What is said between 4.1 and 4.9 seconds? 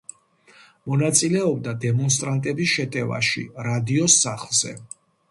სახლზე.